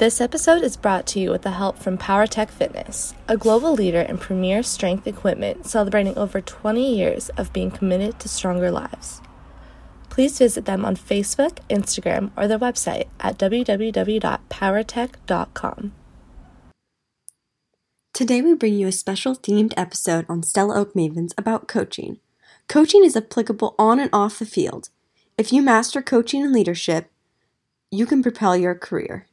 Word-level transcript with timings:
This 0.00 0.20
episode 0.22 0.62
is 0.62 0.78
brought 0.78 1.06
to 1.08 1.20
you 1.20 1.30
with 1.30 1.42
the 1.42 1.50
help 1.50 1.78
from 1.78 1.98
PowerTech 1.98 2.48
Fitness, 2.48 3.12
a 3.28 3.36
global 3.36 3.74
leader 3.74 4.00
in 4.00 4.16
premier 4.16 4.62
strength 4.62 5.06
equipment 5.06 5.66
celebrating 5.66 6.16
over 6.16 6.40
20 6.40 6.96
years 6.96 7.28
of 7.36 7.52
being 7.52 7.70
committed 7.70 8.18
to 8.20 8.28
stronger 8.30 8.70
lives. 8.70 9.20
Please 10.08 10.38
visit 10.38 10.64
them 10.64 10.86
on 10.86 10.96
Facebook, 10.96 11.58
Instagram, 11.68 12.30
or 12.34 12.48
their 12.48 12.58
website 12.58 13.08
at 13.20 13.36
www.powertech.com. 13.36 15.92
Today, 18.14 18.40
we 18.40 18.54
bring 18.54 18.76
you 18.76 18.86
a 18.86 18.92
special 18.92 19.36
themed 19.36 19.74
episode 19.76 20.24
on 20.30 20.42
Stella 20.42 20.76
Oak 20.76 20.94
Mavens 20.94 21.34
about 21.36 21.68
coaching. 21.68 22.20
Coaching 22.68 23.04
is 23.04 23.18
applicable 23.18 23.74
on 23.78 24.00
and 24.00 24.08
off 24.14 24.38
the 24.38 24.46
field. 24.46 24.88
If 25.36 25.52
you 25.52 25.60
master 25.60 26.00
coaching 26.00 26.42
and 26.42 26.54
leadership, 26.54 27.10
you 27.90 28.06
can 28.06 28.22
propel 28.22 28.56
your 28.56 28.74
career. 28.74 29.26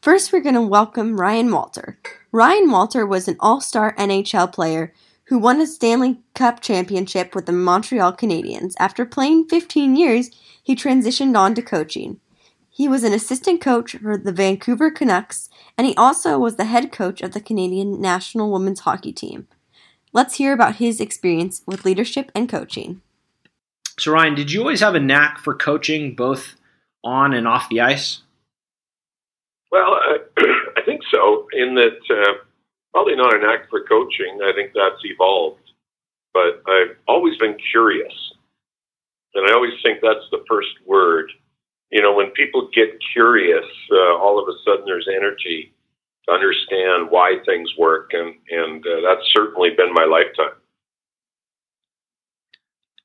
First, 0.00 0.32
we're 0.32 0.40
going 0.40 0.54
to 0.54 0.62
welcome 0.62 1.20
Ryan 1.20 1.50
Walter. 1.50 1.98
Ryan 2.32 2.70
Walter 2.70 3.04
was 3.06 3.28
an 3.28 3.36
all 3.40 3.60
star 3.60 3.94
NHL 3.96 4.52
player 4.52 4.92
who 5.24 5.38
won 5.38 5.60
a 5.60 5.66
Stanley 5.66 6.18
Cup 6.34 6.60
championship 6.60 7.34
with 7.34 7.46
the 7.46 7.52
Montreal 7.52 8.14
Canadiens. 8.14 8.74
After 8.78 9.04
playing 9.04 9.48
15 9.48 9.96
years, 9.96 10.30
he 10.62 10.74
transitioned 10.74 11.36
on 11.36 11.54
to 11.54 11.62
coaching. 11.62 12.20
He 12.70 12.88
was 12.88 13.02
an 13.02 13.12
assistant 13.12 13.60
coach 13.60 13.96
for 13.96 14.16
the 14.16 14.32
Vancouver 14.32 14.90
Canucks, 14.90 15.50
and 15.76 15.86
he 15.86 15.96
also 15.96 16.38
was 16.38 16.56
the 16.56 16.64
head 16.64 16.92
coach 16.92 17.20
of 17.20 17.32
the 17.32 17.40
Canadian 17.40 18.00
national 18.00 18.52
women's 18.52 18.80
hockey 18.80 19.12
team. 19.12 19.48
Let's 20.12 20.36
hear 20.36 20.52
about 20.52 20.76
his 20.76 21.00
experience 21.00 21.62
with 21.66 21.84
leadership 21.84 22.30
and 22.34 22.48
coaching. 22.48 23.02
So, 23.98 24.12
Ryan, 24.12 24.36
did 24.36 24.52
you 24.52 24.60
always 24.60 24.80
have 24.80 24.94
a 24.94 25.00
knack 25.00 25.38
for 25.38 25.54
coaching 25.54 26.14
both 26.14 26.54
on 27.02 27.34
and 27.34 27.48
off 27.48 27.68
the 27.68 27.80
ice? 27.80 28.22
Well, 29.70 29.94
uh, 29.94 30.18
I 30.76 30.82
think 30.84 31.02
so. 31.10 31.46
In 31.52 31.74
that, 31.74 31.98
uh, 32.10 32.44
probably 32.92 33.16
not 33.16 33.34
an 33.34 33.42
act 33.44 33.70
for 33.70 33.82
coaching. 33.84 34.40
I 34.42 34.52
think 34.54 34.72
that's 34.74 35.02
evolved, 35.04 35.72
but 36.32 36.62
I've 36.66 36.96
always 37.06 37.36
been 37.38 37.56
curious, 37.70 38.12
and 39.34 39.48
I 39.48 39.54
always 39.54 39.74
think 39.82 40.00
that's 40.02 40.26
the 40.30 40.44
first 40.48 40.72
word. 40.86 41.30
You 41.90 42.02
know, 42.02 42.14
when 42.14 42.30
people 42.30 42.68
get 42.74 42.98
curious, 43.12 43.64
uh, 43.90 44.16
all 44.16 44.38
of 44.38 44.48
a 44.48 44.58
sudden 44.64 44.84
there's 44.86 45.08
energy 45.08 45.72
to 46.26 46.34
understand 46.34 47.10
why 47.10 47.38
things 47.44 47.70
work, 47.78 48.12
and 48.12 48.34
and 48.50 48.86
uh, 48.86 49.00
that's 49.02 49.26
certainly 49.34 49.70
been 49.70 49.92
my 49.92 50.04
lifetime. 50.04 50.56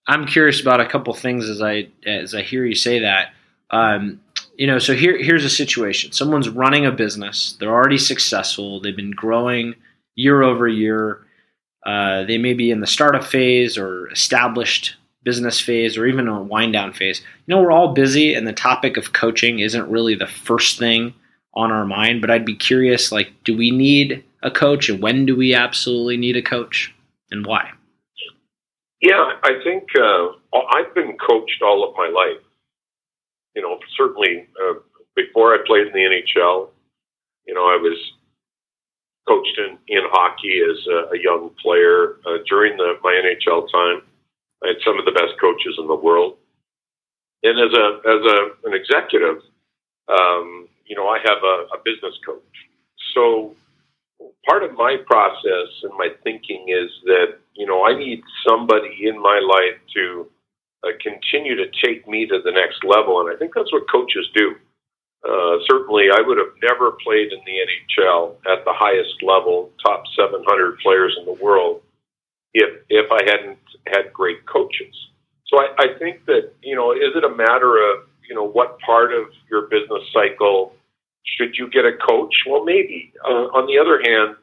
I'm 0.07 0.25
curious 0.25 0.61
about 0.61 0.81
a 0.81 0.85
couple 0.85 1.13
things 1.13 1.49
as 1.49 1.61
I 1.61 1.87
as 2.05 2.35
I 2.35 2.41
hear 2.41 2.65
you 2.65 2.75
say 2.75 2.99
that. 2.99 3.33
Um, 3.69 4.21
you 4.55 4.67
know, 4.67 4.79
so 4.79 4.93
here 4.93 5.17
here's 5.17 5.45
a 5.45 5.49
situation. 5.49 6.11
Someone's 6.11 6.49
running 6.49 6.85
a 6.85 6.91
business. 6.91 7.57
They're 7.59 7.73
already 7.73 7.97
successful. 7.97 8.79
They've 8.79 8.95
been 8.95 9.11
growing 9.11 9.75
year 10.15 10.43
over 10.43 10.67
year. 10.67 11.25
Uh, 11.85 12.23
they 12.23 12.37
may 12.37 12.53
be 12.53 12.71
in 12.71 12.79
the 12.79 12.87
startup 12.87 13.23
phase 13.23 13.77
or 13.77 14.09
established 14.11 14.95
business 15.23 15.59
phase 15.59 15.97
or 15.97 16.05
even 16.05 16.27
a 16.27 16.41
wind 16.41 16.73
down 16.73 16.93
phase. 16.93 17.21
You 17.45 17.55
know, 17.55 17.61
we're 17.61 17.71
all 17.71 17.93
busy, 17.93 18.33
and 18.33 18.47
the 18.47 18.53
topic 18.53 18.97
of 18.97 19.13
coaching 19.13 19.59
isn't 19.59 19.89
really 19.89 20.15
the 20.15 20.27
first 20.27 20.77
thing 20.77 21.13
on 21.55 21.71
our 21.71 21.85
mind. 21.85 22.21
But 22.21 22.29
I'd 22.29 22.45
be 22.45 22.55
curious, 22.55 23.11
like, 23.11 23.31
do 23.43 23.57
we 23.57 23.71
need 23.71 24.23
a 24.43 24.51
coach, 24.51 24.89
and 24.89 25.01
when 25.01 25.25
do 25.25 25.35
we 25.35 25.53
absolutely 25.55 26.17
need 26.17 26.37
a 26.37 26.41
coach, 26.41 26.93
and 27.31 27.45
why? 27.45 27.71
Yeah, 29.01 29.31
I 29.43 29.59
think 29.63 29.83
uh, 29.99 30.27
I've 30.55 30.93
been 30.93 31.17
coached 31.17 31.61
all 31.61 31.89
of 31.89 31.95
my 31.97 32.07
life 32.07 32.41
you 33.55 33.61
know, 33.61 33.79
certainly 33.97 34.47
uh, 34.61 34.79
before 35.15 35.53
I 35.53 35.57
played 35.65 35.87
in 35.87 35.93
the 35.93 35.99
NHL, 35.99 36.69
you 37.47 37.53
know, 37.53 37.65
I 37.65 37.77
was 37.77 37.97
coached 39.27 39.57
in, 39.57 39.77
in 39.87 40.03
hockey 40.11 40.61
as 40.61 40.85
a, 40.87 41.15
a 41.15 41.19
young 41.21 41.51
player. 41.61 42.17
Uh, 42.25 42.37
during 42.47 42.77
the, 42.77 42.95
my 43.03 43.13
NHL 43.13 43.71
time, 43.71 44.01
I 44.63 44.69
had 44.69 44.77
some 44.85 44.99
of 44.99 45.05
the 45.05 45.11
best 45.11 45.39
coaches 45.39 45.75
in 45.77 45.87
the 45.87 45.95
world. 45.95 46.37
And 47.43 47.59
as 47.59 47.77
a 47.77 47.87
as 48.07 48.23
a 48.23 48.69
an 48.69 48.73
executive, 48.73 49.43
um, 50.07 50.69
you 50.85 50.95
know, 50.95 51.07
I 51.07 51.19
have 51.19 51.43
a, 51.43 51.75
a 51.75 51.81
business 51.83 52.15
coach. 52.25 52.39
So 53.13 53.53
part 54.47 54.63
of 54.63 54.73
my 54.73 54.97
process 55.05 55.69
and 55.83 55.91
my 55.97 56.09
thinking 56.23 56.65
is 56.69 56.89
that 57.05 57.37
you 57.55 57.65
know 57.65 57.85
I 57.85 57.97
need 57.97 58.23
somebody 58.47 59.07
in 59.07 59.21
my 59.21 59.39
life 59.39 59.79
to 59.95 60.27
uh, 60.83 60.91
continue 61.01 61.55
to 61.55 61.65
take 61.83 62.07
me 62.07 62.25
to 62.27 62.41
the 62.43 62.51
next 62.51 62.83
level. 62.83 63.21
And 63.21 63.33
I 63.33 63.37
think 63.37 63.53
that's 63.55 63.71
what 63.71 63.89
coaches 63.91 64.27
do. 64.35 64.55
Uh, 65.23 65.55
certainly, 65.69 66.07
I 66.13 66.19
would 66.19 66.37
have 66.37 66.51
never 66.61 66.91
played 67.03 67.31
in 67.31 67.39
the 67.45 67.57
NHL 67.63 68.35
at 68.51 68.65
the 68.65 68.73
highest 68.75 69.23
level, 69.23 69.71
top 69.85 70.03
700 70.17 70.79
players 70.79 71.15
in 71.17 71.25
the 71.25 71.41
world, 71.41 71.81
if 72.53 72.83
if 72.89 73.09
I 73.09 73.23
hadn't 73.23 73.59
had 73.87 74.11
great 74.11 74.45
coaches. 74.45 74.93
So 75.47 75.59
I, 75.59 75.67
I 75.79 75.87
think 75.97 76.25
that 76.25 76.51
you 76.61 76.75
know, 76.75 76.91
is 76.91 77.15
it 77.15 77.23
a 77.23 77.29
matter 77.29 77.77
of 77.77 78.03
you 78.27 78.35
know 78.35 78.45
what 78.45 78.79
part 78.79 79.13
of 79.13 79.27
your 79.49 79.67
business 79.67 80.03
cycle 80.11 80.73
should 81.25 81.55
you 81.57 81.69
get 81.69 81.85
a 81.85 81.93
coach? 82.05 82.33
Well, 82.49 82.65
maybe. 82.65 83.13
Uh, 83.23 83.47
on 83.55 83.67
the 83.67 83.79
other 83.79 84.01
hand, 84.03 84.35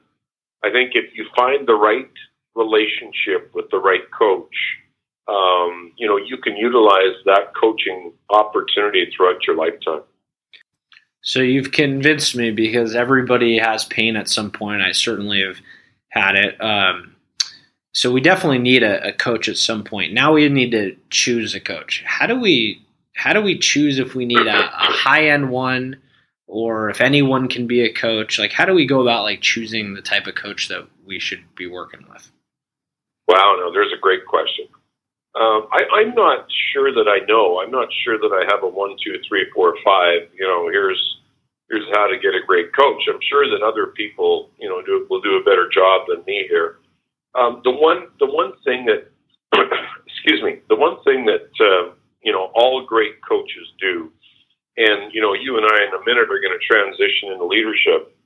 I 0.65 0.71
think 0.71 0.93
if 0.95 1.15
you 1.15 1.27
find 1.37 1.69
the 1.69 1.75
right 1.75 2.11
relationship 2.55 3.51
with 3.55 3.71
the 3.71 3.79
right 3.79 4.11
coach, 4.19 4.55
um, 5.29 5.93
you 5.97 6.07
know, 6.09 6.17
you 6.17 6.37
can 6.39 6.57
utilize 6.57 7.15
that 7.27 7.53
coaching 7.61 8.13
opportunity 8.31 9.11
throughout 9.15 9.47
your 9.47 9.57
lifetime. 9.57 10.03
So 11.23 11.41
you've 11.41 11.73
convinced 11.73 12.35
me 12.35 12.51
because 12.51 12.95
everybody 12.95 13.59
has 13.59 13.85
pain 13.85 14.17
at 14.17 14.29
some 14.29 14.51
point. 14.51 14.83
I 14.83 14.93
certainly 14.93 15.43
have 15.43 15.59
had 16.09 16.35
it. 16.35 16.61
Um, 16.61 17.15
so 17.93 18.11
we 18.11 18.21
definitely 18.21 18.59
need 18.59 18.83
a, 18.83 19.09
a, 19.09 19.13
coach 19.13 19.49
at 19.49 19.57
some 19.57 19.85
point. 19.85 20.13
Now 20.13 20.33
we 20.33 20.49
need 20.49 20.71
to 20.71 20.97
choose 21.11 21.55
a 21.55 21.61
coach. 21.61 22.03
How 22.07 22.27
do 22.27 22.39
we 22.39 22.85
how 23.15 23.33
do 23.33 23.43
we 23.43 23.59
choose 23.59 23.99
if 23.99 24.15
we 24.15 24.25
need 24.25 24.47
a, 24.47 24.65
a 24.65 24.93
high 24.93 25.29
end 25.29 25.51
one 25.51 25.97
or 26.47 26.89
if 26.89 27.01
anyone 27.01 27.49
can 27.49 27.67
be 27.67 27.83
a 27.83 27.93
coach? 27.93 28.39
Like 28.39 28.53
how 28.53 28.65
do 28.65 28.73
we 28.75 28.87
go 28.87 29.03
about 29.03 29.25
like 29.25 29.41
choosing 29.41 29.95
the 29.95 30.03
type 30.03 30.27
of 30.27 30.37
coach 30.37 30.69
that 30.69 30.87
we 31.05 31.19
should 31.19 31.43
be 31.55 31.67
working 31.67 32.07
with? 32.09 32.31
Wow, 33.29 33.57
no, 33.59 33.73
there's 33.73 33.93
a 33.93 34.01
great 34.01 34.25
question. 34.25 34.67
Um, 35.39 35.69
I, 35.71 35.87
I'm 35.95 36.15
not 36.15 36.47
sure 36.73 36.91
that 36.93 37.07
I 37.07 37.25
know. 37.27 37.63
I'm 37.63 37.71
not 37.71 37.89
sure 38.03 38.19
that 38.19 38.35
I 38.35 38.51
have 38.51 38.65
a 38.65 38.69
one, 38.69 38.97
two, 39.05 39.15
three, 39.29 39.47
four, 39.55 39.77
five. 39.85 40.27
You 40.35 40.47
know, 40.47 40.69
here's 40.71 40.99
here's 41.69 41.87
how 41.95 42.09
to 42.09 42.19
get 42.19 42.35
a 42.35 42.43
great 42.45 42.75
coach. 42.75 43.03
I'm 43.09 43.23
sure 43.31 43.47
that 43.49 43.63
other 43.63 43.95
people, 43.95 44.51
you 44.59 44.69
know, 44.69 44.83
do, 44.83 45.07
will 45.09 45.21
do 45.21 45.39
a 45.39 45.45
better 45.45 45.71
job 45.73 46.07
than 46.09 46.25
me 46.27 46.47
here. 46.49 46.79
Um, 47.39 47.61
the 47.63 47.71
one 47.71 48.09
the 48.19 48.27
one 48.27 48.53
thing 48.65 48.87
that 48.87 49.07
excuse 50.07 50.43
me, 50.43 50.59
the 50.69 50.75
one 50.75 50.99
thing 51.05 51.25
that 51.27 51.47
uh, 51.63 51.95
you 52.23 52.33
know 52.33 52.51
all 52.55 52.85
great 52.85 53.23
coaches 53.23 53.71
do, 53.79 54.11
and 54.79 55.15
you 55.15 55.23
know, 55.23 55.35
you 55.35 55.59
and 55.59 55.67
I 55.67 55.87
in 55.87 55.95
a 55.95 56.05
minute 56.05 56.27
are 56.27 56.43
going 56.43 56.59
to 56.59 56.67
transition 56.67 57.31
into 57.31 57.47
leadership, 57.47 58.19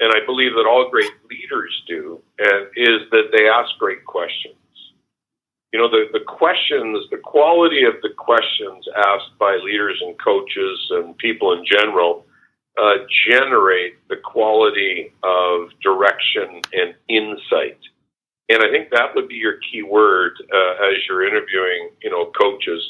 and 0.00 0.12
I 0.12 0.26
believe 0.26 0.52
that 0.60 0.68
all 0.68 0.90
great 0.90 1.12
leaders 1.24 1.72
do, 1.88 2.20
and 2.38 2.68
is 2.76 3.08
that 3.12 3.32
they 3.32 3.48
ask 3.48 3.72
great 3.78 4.04
questions 4.04 4.59
you 5.72 5.78
know, 5.78 5.88
the, 5.88 6.06
the 6.12 6.24
questions, 6.26 7.06
the 7.10 7.18
quality 7.18 7.84
of 7.84 7.94
the 8.02 8.10
questions 8.16 8.86
asked 8.96 9.38
by 9.38 9.56
leaders 9.62 10.00
and 10.04 10.18
coaches 10.18 10.78
and 10.90 11.16
people 11.18 11.52
in 11.52 11.64
general 11.64 12.26
uh, 12.80 13.04
generate 13.28 13.94
the 14.08 14.16
quality 14.16 15.12
of 15.22 15.68
direction 15.82 16.60
and 16.72 16.94
insight. 17.08 17.78
And 18.48 18.64
I 18.64 18.70
think 18.70 18.90
that 18.90 19.14
would 19.14 19.28
be 19.28 19.36
your 19.36 19.58
key 19.70 19.82
word 19.82 20.32
uh, 20.52 20.86
as 20.88 20.98
you're 21.08 21.26
interviewing, 21.26 21.90
you 22.02 22.10
know, 22.10 22.32
coaches. 22.40 22.82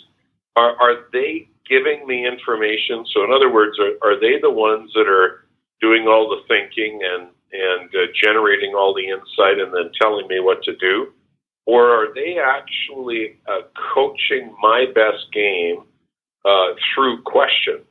Are, 0.57 0.75
are 0.81 1.05
they 1.13 1.49
giving 1.69 2.07
me 2.07 2.27
information? 2.27 3.05
So, 3.13 3.25
in 3.25 3.33
other 3.33 3.53
words, 3.53 3.79
are, 3.79 3.93
are 4.03 4.19
they 4.19 4.41
the 4.41 4.51
ones 4.51 4.91
that 4.95 5.07
are 5.07 5.45
doing 5.81 6.07
all 6.07 6.29
the 6.29 6.43
thinking 6.49 7.01
and 7.05 7.29
and 7.53 7.91
uh, 7.95 8.07
generating 8.15 8.75
all 8.75 8.95
the 8.95 9.09
insight 9.09 9.59
and 9.59 9.75
then 9.75 9.91
telling 10.01 10.29
me 10.29 10.39
what 10.41 10.63
to 10.63 10.77
do? 10.77 11.13
Or 11.67 11.91
are 11.91 12.15
they 12.15 12.39
actually 12.39 13.39
uh, 13.49 13.63
coaching 13.95 14.55
my 14.61 14.87
best 14.95 15.33
game 15.33 15.85
uh, 16.45 16.75
through 16.95 17.23
questions 17.23 17.87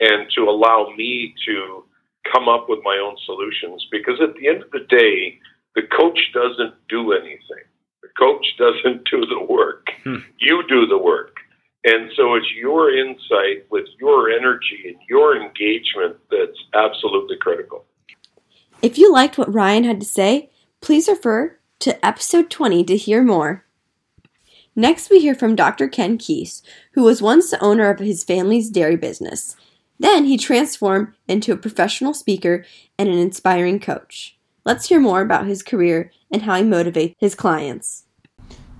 and 0.00 0.28
to 0.36 0.42
allow 0.42 0.92
me 0.96 1.34
to 1.46 1.84
come 2.32 2.48
up 2.48 2.66
with 2.68 2.80
my 2.84 2.96
own 3.02 3.16
solutions? 3.24 3.86
Because 3.90 4.20
at 4.20 4.34
the 4.34 4.48
end 4.48 4.62
of 4.62 4.70
the 4.70 4.86
day, 4.88 5.38
the 5.74 5.82
coach 5.82 6.18
doesn't 6.34 6.74
do 6.88 7.12
anything. 7.12 7.64
The 8.02 8.08
coach 8.18 8.46
doesn't 8.58 9.08
do 9.10 9.24
the 9.26 9.44
work. 9.48 9.86
Hmm. 10.04 10.16
You 10.38 10.62
do 10.68 10.86
the 10.86 10.98
work. 10.98 11.36
And 11.84 12.10
so 12.16 12.34
it's 12.34 12.46
your 12.54 12.96
insight 12.96 13.66
with 13.70 13.86
your 13.98 14.30
energy 14.30 14.84
and 14.86 14.96
your 15.08 15.36
engagement 15.36 16.16
that's 16.30 16.58
absolutely 16.74 17.36
critical. 17.40 17.84
If 18.82 18.98
you 18.98 19.12
liked 19.12 19.36
what 19.36 19.52
Ryan 19.52 19.84
had 19.84 20.00
to 20.00 20.06
say, 20.06 20.50
please 20.80 21.08
refer 21.08 21.58
to 21.82 22.06
episode 22.06 22.48
20 22.48 22.84
to 22.84 22.96
hear 22.96 23.24
more. 23.24 23.64
Next, 24.76 25.10
we 25.10 25.18
hear 25.18 25.34
from 25.34 25.56
Dr. 25.56 25.88
Ken 25.88 26.16
Keis, 26.16 26.62
who 26.92 27.02
was 27.02 27.20
once 27.20 27.50
the 27.50 27.60
owner 27.60 27.90
of 27.90 27.98
his 27.98 28.22
family's 28.22 28.70
dairy 28.70 28.94
business. 28.94 29.56
Then 29.98 30.26
he 30.26 30.38
transformed 30.38 31.08
into 31.26 31.52
a 31.52 31.56
professional 31.56 32.14
speaker 32.14 32.64
and 32.96 33.08
an 33.08 33.18
inspiring 33.18 33.80
coach. 33.80 34.38
Let's 34.64 34.88
hear 34.88 35.00
more 35.00 35.22
about 35.22 35.46
his 35.48 35.64
career 35.64 36.12
and 36.30 36.42
how 36.42 36.54
he 36.54 36.62
motivates 36.62 37.16
his 37.18 37.34
clients. 37.34 38.04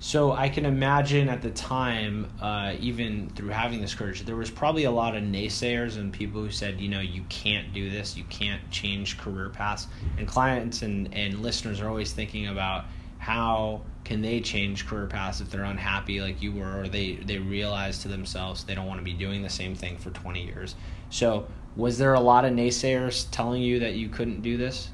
So 0.03 0.33
I 0.33 0.49
can 0.49 0.67
imagine 0.67 1.29
at 1.29 1.43
the 1.43 1.51
time, 1.53 2.29
uh, 2.41 2.75
even 2.81 3.31
through 3.37 3.51
having 3.51 3.81
this 3.81 3.95
courage, 3.95 4.25
there 4.25 4.35
was 4.35 4.51
probably 4.51 4.83
a 4.83 4.91
lot 4.91 5.15
of 5.15 5.23
naysayers 5.23 5.97
and 5.97 6.13
people 6.13 6.43
who 6.43 6.51
said, 6.51 6.81
you 6.81 6.89
know, 6.89 6.99
you 6.99 7.23
can't 7.29 7.73
do 7.73 7.89
this, 7.89 8.17
you 8.17 8.25
can't 8.25 8.69
change 8.69 9.17
career 9.17 9.49
paths. 9.49 9.87
And 10.19 10.27
clients 10.27 10.83
and, 10.83 11.15
and 11.15 11.39
listeners 11.39 11.81
are 11.81 11.89
always 11.89 12.11
thinking 12.11 12.49
about 12.49 12.87
how 13.19 13.83
can 14.03 14.23
they 14.23 14.41
change 14.41 14.89
career 14.89 15.07
paths 15.07 15.41
if 15.41 15.53
they're 15.53 15.63
unhappy 15.63 16.21
like 16.21 16.43
you 16.43 16.51
were, 16.51 16.81
or 16.81 16.89
they, 16.89 17.15
they 17.15 17.39
realize 17.39 18.01
to 18.01 18.09
themselves 18.09 18.65
they 18.65 18.75
don't 18.75 18.89
want 18.89 18.99
to 18.99 19.05
be 19.05 19.13
doing 19.13 19.41
the 19.41 19.49
same 19.49 19.77
thing 19.77 19.97
for 19.99 20.11
20 20.11 20.45
years. 20.45 20.75
So 21.11 21.47
was 21.77 21.99
there 21.99 22.15
a 22.15 22.21
lot 22.21 22.45
of 22.45 22.51
naysayers 22.51 23.29
telling 23.31 23.63
you 23.63 23.79
that 23.79 23.95
you 23.95 24.09
couldn't 24.09 24.43
do 24.43 24.57
this? 24.57 24.89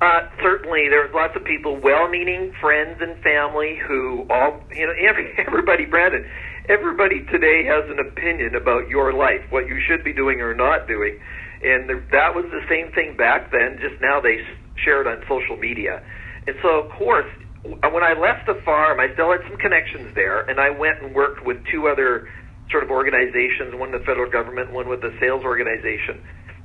Uh, 0.00 0.28
certainly, 0.42 0.88
there's 0.90 1.12
lots 1.14 1.36
of 1.36 1.44
people, 1.44 1.78
well-meaning 1.80 2.52
friends 2.60 2.98
and 3.00 3.16
family, 3.22 3.78
who 3.86 4.26
all 4.28 4.60
you 4.74 4.86
know, 4.86 4.92
every, 5.08 5.32
everybody, 5.38 5.84
Brandon, 5.86 6.26
everybody 6.68 7.24
today 7.30 7.64
has 7.64 7.88
an 7.88 7.98
opinion 8.00 8.54
about 8.54 8.88
your 8.88 9.12
life, 9.12 9.40
what 9.50 9.66
you 9.66 9.78
should 9.86 10.02
be 10.02 10.12
doing 10.12 10.40
or 10.40 10.54
not 10.54 10.88
doing, 10.88 11.18
and 11.62 11.88
the, 11.88 12.02
that 12.10 12.34
was 12.34 12.44
the 12.50 12.62
same 12.68 12.92
thing 12.92 13.16
back 13.16 13.52
then. 13.52 13.78
Just 13.80 14.00
now 14.02 14.20
they 14.20 14.42
share 14.84 15.00
it 15.00 15.06
on 15.06 15.22
social 15.28 15.56
media, 15.56 16.02
and 16.46 16.56
so 16.60 16.80
of 16.80 16.90
course, 16.90 17.30
when 17.62 18.02
I 18.02 18.18
left 18.18 18.46
the 18.46 18.60
farm, 18.64 18.98
I 18.98 19.12
still 19.14 19.30
had 19.30 19.40
some 19.48 19.56
connections 19.58 20.12
there, 20.14 20.42
and 20.42 20.58
I 20.58 20.70
went 20.70 21.02
and 21.02 21.14
worked 21.14 21.46
with 21.46 21.58
two 21.70 21.86
other 21.86 22.28
sort 22.70 22.82
of 22.82 22.90
organizations, 22.90 23.74
one 23.74 23.92
with 23.92 24.00
the 24.02 24.06
federal 24.06 24.30
government, 24.30 24.72
one 24.72 24.88
with 24.88 25.00
the 25.02 25.14
sales 25.20 25.44
organization 25.44 26.20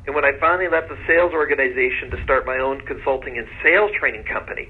and 0.10 0.18
when 0.18 0.26
I 0.26 0.34
finally 0.42 0.66
left 0.66 0.90
the 0.90 0.98
sales 1.06 1.38
organization 1.38 2.10
to 2.10 2.18
start 2.26 2.50
my 2.50 2.58
own 2.58 2.82
consulting 2.90 3.38
and 3.38 3.46
sales 3.62 3.94
training 3.94 4.26
company, 4.26 4.66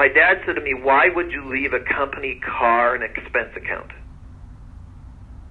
my 0.00 0.08
dad 0.08 0.40
said 0.48 0.56
to 0.56 0.64
me, 0.64 0.72
Why 0.72 1.12
would 1.12 1.28
you 1.28 1.44
leave 1.52 1.76
a 1.76 1.84
company 1.84 2.40
car 2.40 2.96
and 2.96 3.04
expense 3.04 3.52
account? 3.60 3.92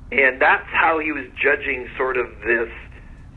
And 0.10 0.42
that's 0.42 0.66
how 0.74 0.98
he 0.98 1.14
was 1.14 1.30
judging 1.38 1.86
sort 1.94 2.18
of 2.18 2.26
this 2.42 2.74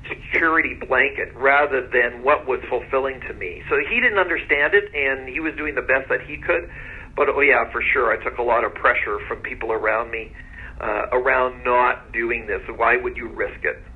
security 0.09 0.81
blanket 0.81 1.29
rather 1.37 1.85
than 1.85 2.25
what 2.25 2.49
was 2.49 2.65
fulfilling 2.73 3.21
to 3.29 3.37
me. 3.37 3.61
So 3.69 3.77
he 3.77 4.01
didn't 4.01 4.17
understand 4.19 4.73
it 4.73 4.89
and 4.97 5.29
he 5.29 5.45
was 5.45 5.53
doing 5.61 5.77
the 5.77 5.85
best 5.85 6.09
that 6.09 6.25
he 6.25 6.41
could. 6.41 6.73
But 7.21 7.29
oh 7.29 7.45
yeah, 7.45 7.69
for 7.69 7.85
sure, 7.93 8.09
I 8.09 8.17
took 8.25 8.41
a 8.41 8.43
lot 8.43 8.65
of 8.65 8.73
pressure 8.73 9.21
from 9.29 9.45
people 9.45 9.77
around 9.77 10.09
me 10.09 10.33
uh, 10.81 11.13
around 11.13 11.61
not 11.69 12.17
doing 12.17 12.49
this. 12.49 12.65
Why 12.81 12.97
would 12.97 13.21
you 13.21 13.29
risk 13.29 13.61
it? 13.61 13.92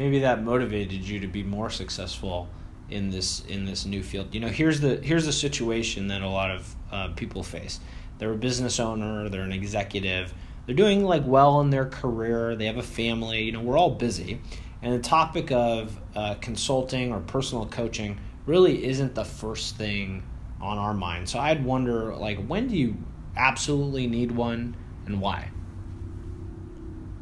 Maybe 0.00 0.20
that 0.20 0.42
motivated 0.42 1.06
you 1.06 1.20
to 1.20 1.26
be 1.26 1.42
more 1.42 1.68
successful 1.68 2.48
in 2.88 3.10
this 3.10 3.44
in 3.44 3.66
this 3.66 3.84
new 3.84 4.02
field. 4.02 4.34
You 4.34 4.40
know, 4.40 4.48
here's 4.48 4.80
the 4.80 4.96
here's 4.96 5.26
the 5.26 5.32
situation 5.32 6.08
that 6.08 6.22
a 6.22 6.28
lot 6.28 6.50
of 6.50 6.74
uh, 6.90 7.08
people 7.08 7.42
face. 7.42 7.80
They're 8.16 8.32
a 8.32 8.36
business 8.36 8.80
owner, 8.80 9.28
they're 9.28 9.42
an 9.42 9.52
executive, 9.52 10.32
they're 10.64 10.74
doing 10.74 11.04
like 11.04 11.22
well 11.26 11.60
in 11.60 11.68
their 11.68 11.84
career, 11.84 12.56
they 12.56 12.64
have 12.64 12.78
a 12.78 12.82
family. 12.82 13.42
You 13.42 13.52
know, 13.52 13.60
we're 13.60 13.76
all 13.76 13.90
busy, 13.90 14.40
and 14.80 14.94
the 14.94 15.06
topic 15.06 15.52
of 15.52 16.00
uh, 16.16 16.34
consulting 16.40 17.12
or 17.12 17.20
personal 17.20 17.66
coaching 17.66 18.18
really 18.46 18.82
isn't 18.86 19.14
the 19.14 19.24
first 19.26 19.76
thing 19.76 20.22
on 20.62 20.78
our 20.78 20.94
mind. 20.94 21.28
So 21.28 21.38
I'd 21.38 21.62
wonder, 21.62 22.14
like, 22.16 22.42
when 22.46 22.68
do 22.68 22.76
you 22.76 22.96
absolutely 23.36 24.06
need 24.06 24.32
one, 24.32 24.76
and 25.04 25.20
why? 25.20 25.50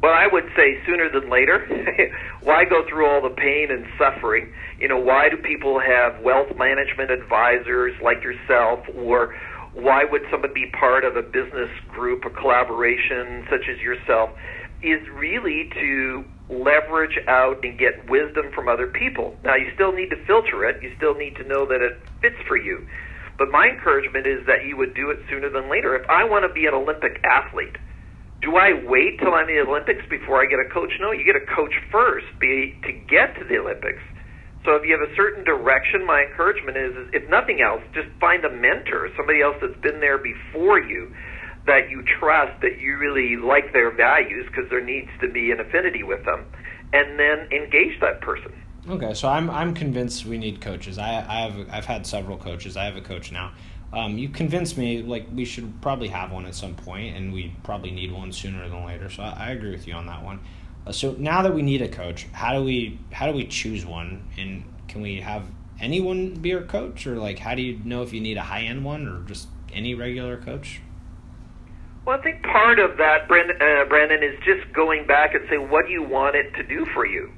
Well, 0.01 0.13
I 0.13 0.27
would 0.27 0.49
say 0.55 0.79
sooner 0.85 1.09
than 1.09 1.29
later. 1.29 1.67
why 2.41 2.65
go 2.65 2.83
through 2.87 3.05
all 3.05 3.21
the 3.21 3.35
pain 3.35 3.67
and 3.69 3.85
suffering? 3.97 4.53
You 4.79 4.87
know, 4.87 4.97
why 4.97 5.29
do 5.29 5.37
people 5.37 5.79
have 5.79 6.21
wealth 6.23 6.55
management 6.57 7.11
advisors 7.11 7.93
like 8.01 8.23
yourself, 8.23 8.79
or 8.95 9.35
why 9.73 10.05
would 10.05 10.21
someone 10.31 10.53
be 10.53 10.71
part 10.79 11.03
of 11.03 11.15
a 11.15 11.21
business 11.21 11.69
group, 11.89 12.23
a 12.25 12.29
collaboration 12.29 13.45
such 13.49 13.67
as 13.69 13.79
yourself? 13.81 14.29
Is 14.81 15.01
really 15.13 15.69
to 15.75 16.23
leverage 16.49 17.19
out 17.27 17.59
and 17.63 17.77
get 17.77 18.09
wisdom 18.09 18.45
from 18.55 18.69
other 18.69 18.87
people. 18.87 19.35
Now, 19.43 19.55
you 19.55 19.69
still 19.75 19.91
need 19.91 20.09
to 20.09 20.15
filter 20.25 20.65
it. 20.65 20.81
You 20.81 20.91
still 20.95 21.15
need 21.15 21.35
to 21.35 21.43
know 21.43 21.65
that 21.67 21.81
it 21.81 21.99
fits 22.21 22.39
for 22.47 22.57
you. 22.57 22.87
But 23.37 23.51
my 23.51 23.67
encouragement 23.67 24.25
is 24.25 24.45
that 24.47 24.65
you 24.65 24.75
would 24.77 24.95
do 24.95 25.11
it 25.11 25.19
sooner 25.29 25.49
than 25.49 25.69
later. 25.69 25.95
If 25.95 26.09
I 26.09 26.23
want 26.23 26.43
to 26.47 26.53
be 26.53 26.65
an 26.65 26.73
Olympic 26.73 27.21
athlete, 27.23 27.77
do 28.41 28.55
I 28.55 28.73
wait 28.87 29.19
till 29.19 29.33
I'm 29.33 29.49
in 29.49 29.55
the 29.55 29.69
Olympics 29.69 30.03
before 30.09 30.41
I 30.41 30.45
get 30.45 30.59
a 30.59 30.69
coach? 30.73 30.91
No, 30.99 31.11
you 31.11 31.25
get 31.25 31.35
a 31.35 31.45
coach 31.55 31.73
first 31.91 32.27
be, 32.39 32.77
to 32.83 32.91
get 32.91 33.35
to 33.39 33.43
the 33.43 33.57
Olympics. 33.57 34.01
So 34.65 34.75
if 34.75 34.83
you 34.85 34.97
have 34.97 35.07
a 35.07 35.15
certain 35.15 35.43
direction, 35.43 36.05
my 36.05 36.23
encouragement 36.29 36.77
is, 36.77 36.95
is, 36.95 37.07
if 37.13 37.29
nothing 37.29 37.61
else, 37.61 37.81
just 37.93 38.07
find 38.19 38.43
a 38.45 38.51
mentor, 38.51 39.09
somebody 39.15 39.41
else 39.41 39.55
that's 39.61 39.79
been 39.81 39.99
there 39.99 40.17
before 40.17 40.79
you, 40.79 41.13
that 41.65 41.89
you 41.89 42.03
trust, 42.19 42.61
that 42.61 42.79
you 42.79 42.97
really 42.97 43.35
like 43.35 43.71
their 43.73 43.91
values, 43.91 44.45
because 44.47 44.69
there 44.69 44.83
needs 44.83 45.09
to 45.21 45.29
be 45.29 45.51
an 45.51 45.59
affinity 45.59 46.03
with 46.03 46.23
them, 46.25 46.45
and 46.93 47.19
then 47.19 47.47
engage 47.51 47.99
that 48.01 48.21
person. 48.21 48.51
Okay, 48.89 49.13
so 49.13 49.27
I'm 49.27 49.49
I'm 49.49 49.73
convinced 49.73 50.25
we 50.25 50.37
need 50.37 50.61
coaches. 50.61 50.97
I 50.97 51.23
I 51.27 51.41
have 51.41 51.69
I've 51.69 51.85
had 51.85 52.07
several 52.07 52.37
coaches. 52.37 52.75
I 52.75 52.85
have 52.85 52.95
a 52.95 53.01
coach 53.01 53.31
now. 53.31 53.51
Um, 53.91 54.17
you 54.17 54.29
convinced 54.29 54.77
me 54.77 55.01
like 55.01 55.25
we 55.33 55.45
should 55.45 55.81
probably 55.81 56.09
have 56.09 56.31
one 56.31 56.45
at 56.45 56.55
some 56.55 56.75
point, 56.75 57.15
and 57.15 57.33
we 57.33 57.53
probably 57.63 57.91
need 57.91 58.11
one 58.11 58.31
sooner 58.31 58.67
than 58.69 58.85
later. 58.85 59.09
So 59.09 59.23
I, 59.23 59.47
I 59.47 59.49
agree 59.51 59.71
with 59.71 59.87
you 59.87 59.93
on 59.93 60.05
that 60.05 60.23
one. 60.23 60.39
Uh, 60.85 60.91
so 60.91 61.15
now 61.17 61.41
that 61.41 61.53
we 61.53 61.61
need 61.61 61.81
a 61.81 61.89
coach, 61.89 62.27
how 62.31 62.53
do 62.53 62.63
we 62.63 62.99
how 63.11 63.27
do 63.27 63.33
we 63.33 63.45
choose 63.45 63.85
one? 63.85 64.27
And 64.37 64.63
can 64.87 65.01
we 65.01 65.21
have 65.21 65.43
anyone 65.79 66.35
be 66.35 66.53
our 66.53 66.61
coach, 66.61 67.07
or 67.07 67.15
like 67.15 67.39
how 67.39 67.55
do 67.55 67.61
you 67.61 67.79
know 67.83 68.03
if 68.03 68.13
you 68.13 68.21
need 68.21 68.37
a 68.37 68.43
high 68.43 68.61
end 68.61 68.85
one 68.85 69.07
or 69.07 69.27
just 69.27 69.47
any 69.73 69.95
regular 69.95 70.37
coach? 70.37 70.81
Well, 72.05 72.17
I 72.17 72.23
think 72.23 72.43
part 72.43 72.79
of 72.79 72.97
that, 72.97 73.27
Brandon, 73.27 73.57
uh, 73.61 73.85
Brandon, 73.85 74.23
is 74.23 74.39
just 74.43 74.71
going 74.73 75.05
back 75.05 75.35
and 75.35 75.47
say, 75.49 75.57
what 75.57 75.85
do 75.85 75.91
you 75.91 76.01
want 76.01 76.35
it 76.35 76.53
to 76.55 76.63
do 76.63 76.85
for 76.93 77.05
you? 77.05 77.31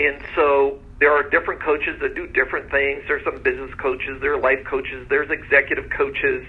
And 0.00 0.20
so 0.34 0.80
there 1.00 1.12
are 1.12 1.28
different 1.28 1.62
coaches 1.62 1.98
that 2.00 2.14
do 2.14 2.26
different 2.26 2.70
things. 2.70 3.02
There's 3.06 3.24
some 3.24 3.42
business 3.42 3.70
coaches, 3.80 4.18
there 4.20 4.34
are 4.34 4.40
life 4.40 4.64
coaches, 4.68 5.06
there's 5.08 5.30
executive 5.30 5.90
coaches. 5.96 6.44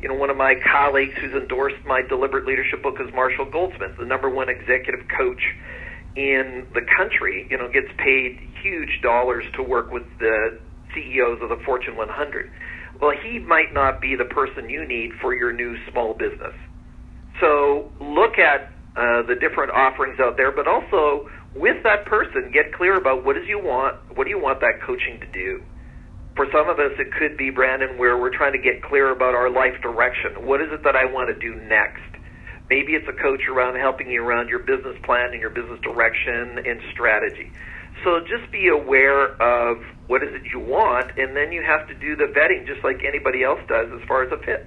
You 0.00 0.08
know, 0.08 0.14
one 0.14 0.30
of 0.30 0.36
my 0.36 0.54
colleagues 0.72 1.14
who's 1.20 1.32
endorsed 1.32 1.84
my 1.84 2.02
deliberate 2.02 2.46
leadership 2.46 2.82
book 2.82 2.96
is 3.00 3.12
Marshall 3.12 3.50
Goldsmith, 3.50 3.98
the 3.98 4.06
number 4.06 4.30
one 4.30 4.48
executive 4.48 5.06
coach 5.08 5.42
in 6.16 6.66
the 6.72 6.82
country. 6.96 7.46
You 7.50 7.58
know, 7.58 7.68
gets 7.68 7.88
paid 7.98 8.38
huge 8.62 9.00
dollars 9.02 9.44
to 9.56 9.62
work 9.62 9.90
with 9.90 10.04
the 10.18 10.58
CEOs 10.94 11.42
of 11.42 11.48
the 11.48 11.58
Fortune 11.64 11.96
100. 11.96 12.50
Well, 13.00 13.12
he 13.22 13.38
might 13.38 13.72
not 13.74 14.00
be 14.00 14.14
the 14.14 14.24
person 14.24 14.70
you 14.70 14.86
need 14.86 15.12
for 15.20 15.34
your 15.34 15.52
new 15.52 15.76
small 15.90 16.14
business. 16.14 16.54
So 17.40 17.90
look 18.00 18.38
at 18.38 18.72
uh, 18.96 19.22
the 19.22 19.34
different 19.40 19.72
offerings 19.72 20.20
out 20.20 20.36
there, 20.36 20.52
but 20.52 20.66
also 20.66 21.28
with 21.54 21.82
that 21.82 22.06
person, 22.06 22.50
get 22.52 22.72
clear 22.72 22.96
about 22.96 23.24
what 23.24 23.36
does 23.36 23.46
you 23.48 23.58
want, 23.58 23.96
what 24.16 24.24
do 24.24 24.30
you 24.30 24.38
want 24.38 24.60
that 24.60 24.80
coaching 24.86 25.20
to 25.20 25.26
do. 25.26 25.62
For 26.36 26.46
some 26.52 26.68
of 26.68 26.78
us, 26.78 26.92
it 26.98 27.12
could 27.18 27.36
be 27.36 27.50
Brandon, 27.50 27.98
where 27.98 28.16
we're 28.16 28.34
trying 28.34 28.52
to 28.52 28.58
get 28.58 28.82
clear 28.82 29.10
about 29.10 29.34
our 29.34 29.50
life 29.50 29.80
direction. 29.82 30.46
What 30.46 30.60
is 30.62 30.68
it 30.70 30.82
that 30.84 30.94
I 30.94 31.04
want 31.04 31.28
to 31.28 31.38
do 31.38 31.56
next? 31.66 32.00
Maybe 32.70 32.94
it's 32.94 33.08
a 33.08 33.20
coach 33.20 33.42
around 33.50 33.76
helping 33.76 34.08
you 34.08 34.22
around 34.22 34.48
your 34.48 34.60
business 34.60 34.96
plan 35.02 35.32
and 35.32 35.40
your 35.40 35.50
business 35.50 35.80
direction 35.80 36.58
and 36.64 36.80
strategy. 36.92 37.50
So 38.04 38.20
just 38.20 38.50
be 38.52 38.68
aware 38.68 39.34
of 39.42 39.82
what 40.06 40.22
is 40.22 40.32
it 40.32 40.42
you 40.52 40.60
want, 40.60 41.18
and 41.18 41.36
then 41.36 41.50
you 41.50 41.62
have 41.62 41.88
to 41.88 41.94
do 41.94 42.14
the 42.14 42.32
vetting 42.32 42.66
just 42.66 42.84
like 42.84 43.04
anybody 43.04 43.42
else 43.42 43.60
does 43.68 43.90
as 43.92 44.06
far 44.06 44.22
as 44.22 44.30
a 44.32 44.38
fit. 44.44 44.66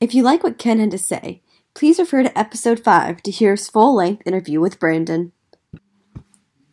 If 0.00 0.14
you 0.14 0.22
like 0.22 0.44
what 0.44 0.58
Ken 0.58 0.78
had 0.78 0.90
to 0.90 0.98
say, 0.98 1.42
please 1.74 1.98
refer 1.98 2.22
to 2.22 2.38
episode 2.38 2.80
5 2.80 3.22
to 3.22 3.30
hear 3.30 3.52
his 3.52 3.68
full 3.68 3.96
length 3.96 4.22
interview 4.26 4.60
with 4.60 4.78
Brandon. 4.78 5.32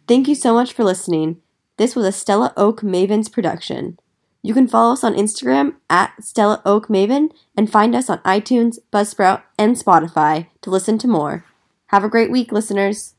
Thank 0.09 0.27
you 0.27 0.33
so 0.33 0.55
much 0.55 0.73
for 0.73 0.83
listening. 0.83 1.39
This 1.77 1.95
was 1.95 2.03
a 2.03 2.11
Stella 2.11 2.51
Oak 2.57 2.81
Mavens 2.81 3.31
production. 3.31 3.99
You 4.41 4.55
can 4.55 4.67
follow 4.67 4.93
us 4.93 5.03
on 5.03 5.13
Instagram 5.13 5.75
at 5.87 6.23
Stella 6.23 6.63
Oak 6.65 6.87
Maven 6.87 7.29
and 7.55 7.71
find 7.71 7.93
us 7.93 8.09
on 8.09 8.17
iTunes, 8.19 8.79
Buzzsprout, 8.91 9.43
and 9.59 9.75
Spotify 9.75 10.47
to 10.63 10.71
listen 10.71 10.97
to 10.97 11.07
more. 11.07 11.45
Have 11.89 12.03
a 12.03 12.09
great 12.09 12.31
week, 12.31 12.51
listeners. 12.51 13.13